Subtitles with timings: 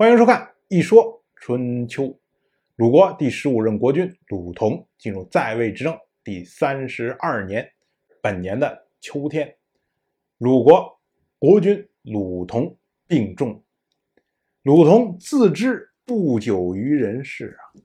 [0.00, 2.04] 欢迎收看《一说春秋》。
[2.76, 7.70] 鲁国第十五任国君鲁同进入在位执政第三十二年，
[8.22, 9.58] 本年的秋天，
[10.38, 10.98] 鲁国
[11.38, 13.62] 国君鲁同病重。
[14.62, 17.76] 鲁同自知不久于人世啊，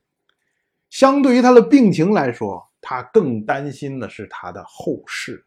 [0.90, 5.46] 相对于他的病情来说，他更担心的是他的后事。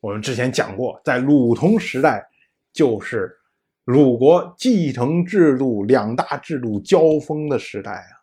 [0.00, 2.28] 我们之前讲过，在鲁同时代，
[2.72, 3.38] 就是
[3.88, 8.20] 鲁国继承制度两大制度交锋的时代啊。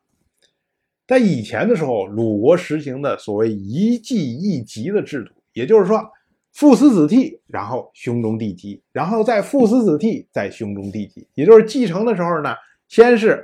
[1.07, 6.07] 在以前的时候，鲁国实行的所谓一继一级的制度，也就是说，
[6.53, 11.27] 父死子继，然后兄终弟及，然后再父死子继，再兄终弟及。
[11.33, 12.53] 也就是继承的时候呢，
[12.87, 13.43] 先是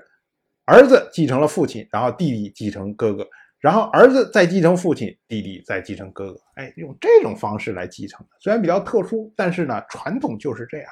[0.65, 3.27] 儿子继承了父亲，然后弟弟继承哥哥，
[3.59, 6.39] 然后儿子再继承父亲，弟弟再继承哥哥。
[6.53, 10.87] 哎，用这种方式来继承，虽然比较特殊，但是呢，传统就是这样。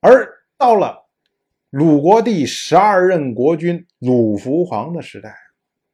[0.00, 1.04] 而到了。
[1.70, 5.36] 鲁国第十二任国君鲁福皇的时代，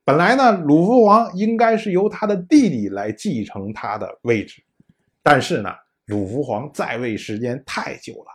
[0.05, 4.62] 本来呢，鲁福皇应该是由他的弟弟来继承他的位置，
[5.25, 5.70] 但是呢，
[6.05, 8.27] 鲁福皇在位时间太久了，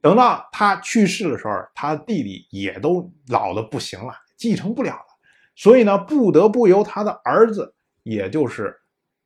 [0.00, 5.06] 等到他去世的时候，他弟弟也都老的不行了，继承不了了，
[5.56, 8.74] 所以呢，不得不由他的儿子，也就是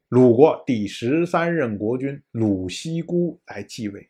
[0.09, 4.09] 鲁国第十三任国君鲁西姑来继位。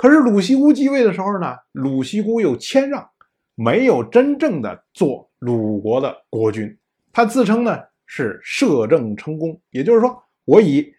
[0.00, 3.06] 可是鲁奚孤继位的时候呢，鲁奚孤又谦让，
[3.54, 6.74] 没有真正的做鲁国的国君。
[7.12, 10.90] 他自称呢是摄政成功，也就是说，我以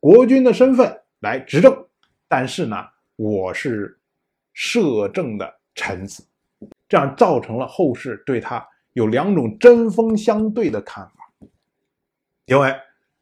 [0.00, 1.72] 国君的身份来执政，
[2.26, 3.96] 但是呢，我是
[4.54, 6.26] 摄政的臣子，
[6.88, 11.30] 这样造成了后世对他有两种针锋相对的看法。
[12.46, 12.74] 因为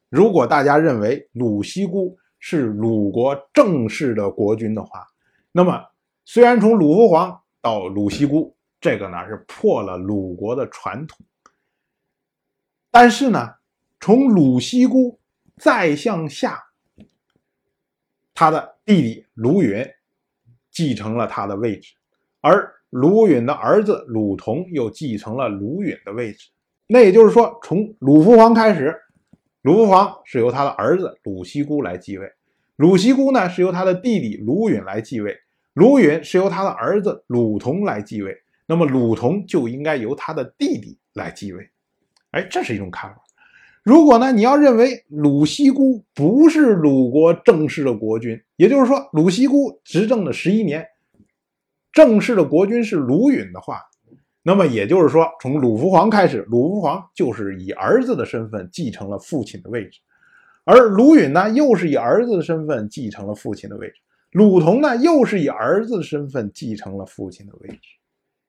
[0.09, 5.05] 如果大家认为鲁奚孤是鲁国正式的国君的话，
[5.51, 5.87] 那么，
[6.25, 11.17] 虽然从鲁福皇到鲁西孤，这个呢是破了鲁国的传统，
[12.91, 13.55] 但是呢，
[13.99, 15.19] 从鲁西孤
[15.57, 16.63] 再向下，
[18.33, 19.83] 他的弟弟鲁允
[20.69, 21.95] 继承了他的位置，
[22.41, 26.51] 而鲁允的儿子鲁同又继承了鲁允的位置。
[26.85, 28.95] 那也就是说，从鲁福皇开始，
[29.61, 32.31] 鲁福皇是由他的儿子鲁西孤来继位，
[32.77, 35.35] 鲁奚孤呢是由他的弟弟鲁允来继位。
[35.73, 38.35] 鲁允是由他的儿子鲁同来继位，
[38.67, 41.69] 那么鲁同就应该由他的弟弟来继位。
[42.31, 43.21] 哎，这是一种看法。
[43.83, 50.85] 如果呢，你要认为鲁奚孤不是鲁国正式的国君，也就是说鲁奚孤执政了十一年，
[51.91, 53.81] 正式的国君是鲁允的话，
[54.43, 59.99] 那么也就是说，从鲁福皇开始，鲁福皇就是以儿子的身份继承了父亲的位置，
[60.67, 63.93] 而鲁允呢，又是以儿子的身份继承了父亲的位置。
[64.31, 67.79] 鲁同呢，又是以儿子的身份继承了父亲的位置。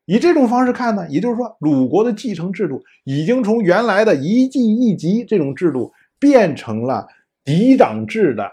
[0.05, 7.06] 以这种方式看呢，也就是说，鲁国的继承制度已经从原来的一继一级这种制度，变成了
[7.45, 8.50] 嫡长制的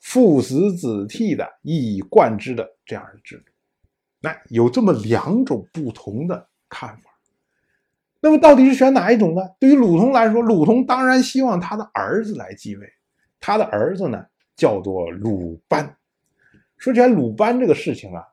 [0.00, 3.44] 父死子替的一以贯之的这样的制度。
[4.20, 7.10] 那有这么两种不同的看法。
[8.20, 9.42] 那么到底是选哪一种呢？
[9.60, 12.90] 对于鲁同来说，鲁同当然希望他的儿子来继位。
[13.46, 14.24] 他的儿子呢，
[14.56, 15.94] 叫做鲁班。
[16.78, 18.26] 说起来，鲁班这个事情啊，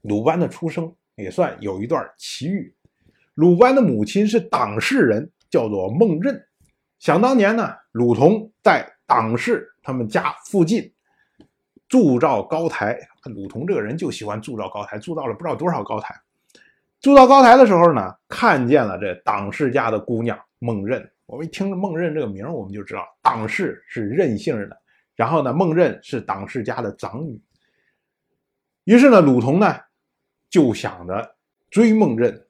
[0.00, 2.74] 鲁班的出生也算有一段奇遇。
[3.34, 6.42] 鲁班的母亲是党氏人，叫做孟任。
[6.98, 10.90] 想当年呢，鲁同在党氏他们家附近
[11.86, 12.98] 铸造高台。
[13.24, 16.18] 鲁同这个人就喜欢铸造高台，铸造了不知道多少高台。
[17.02, 21.06] 铸造高台的时候呢，看见了这党氏家的姑娘孟任。
[21.26, 24.80] 我们一听孟任这个名，我们就知道党氏是任姓的。
[25.14, 27.42] 然后呢，孟任是党氏家的长女。
[28.84, 29.80] 于是呢，鲁同呢
[30.48, 31.36] 就想着
[31.70, 32.46] 追孟任，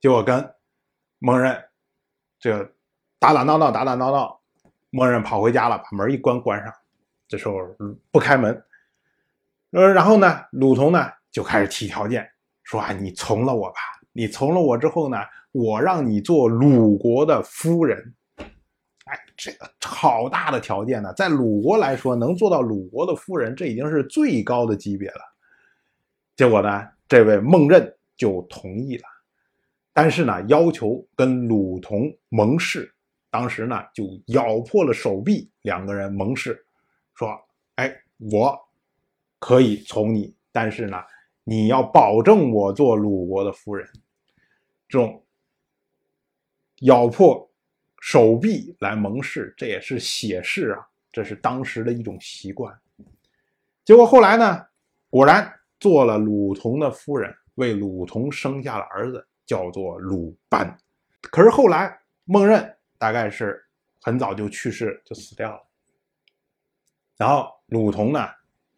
[0.00, 0.54] 结果跟
[1.18, 1.64] 孟任
[2.38, 2.74] 这
[3.18, 4.40] 打打闹闹，打打闹闹，
[4.90, 6.72] 孟任跑回家了，把门一关，关上。
[7.28, 7.54] 这时候
[8.10, 8.62] 不开门，
[9.70, 12.30] 呃，然后呢，鲁同呢就开始提条件，
[12.62, 13.78] 说啊，你从了我吧，
[14.12, 15.16] 你从了我之后呢，
[15.52, 18.14] 我让你做鲁国的夫人。
[19.04, 25.20] 哎，这个好大的条件呢，在鲁国来说，能做到鲁国的夫人，这已经是最高的级别了。
[26.34, 29.04] 结果呢，这位孟任就同意了，
[29.92, 32.92] 但是呢，要求跟鲁同盟誓。
[33.28, 36.64] 当时呢，就咬破了手臂，两个人盟誓，
[37.14, 37.28] 说
[37.76, 37.94] ：“哎，
[38.30, 38.58] 我
[39.38, 40.98] 可以从你，但是呢，
[41.42, 43.88] 你要保证我做鲁国的夫人。”
[44.86, 45.21] 这种
[46.82, 47.48] 咬破。
[48.04, 52.76] 手臂来盟誓，这也是写誓啊，这是当时的一种习惯。
[53.84, 54.66] 结果后来呢，
[55.08, 55.48] 果然
[55.78, 60.76] 做了鲁同的夫人，为鲁同生下了儿子，叫做鲁班。
[61.20, 63.64] 可是后来孟任大概是
[64.00, 65.62] 很早就去世，就死掉了。
[67.16, 68.28] 然后鲁同呢，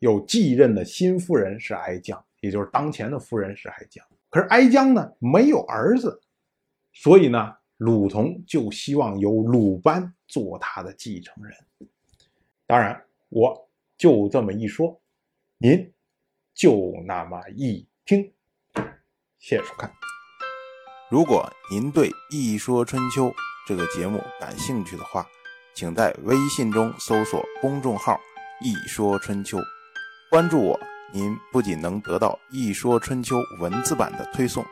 [0.00, 4.04] 又继任的新夫人是哀姜，也就是当前的夫人是哀姜。
[4.28, 6.20] 可是哀姜呢没有儿子，
[6.92, 11.54] 所以呢，鲁同就希望由鲁班做他的继承人。
[12.66, 15.00] 当然，我就这么一说，
[15.58, 15.92] 您
[16.54, 18.32] 就那么一听。
[19.38, 19.92] 谢谢收看。
[21.10, 23.26] 如果您对《一说春秋》
[23.66, 25.26] 这个节目感兴趣的话，
[25.74, 28.18] 请在微信中搜索公众号
[28.64, 29.58] “一说春秋”，
[30.30, 30.80] 关注我。
[31.12, 34.64] 您不仅能得到《一说春秋》文字版的推送，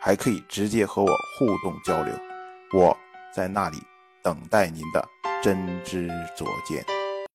[0.00, 2.29] 还可以直接和我互动交流。
[2.72, 2.96] 我
[3.34, 3.78] 在那里
[4.22, 5.04] 等待您的
[5.42, 6.99] 真知灼见。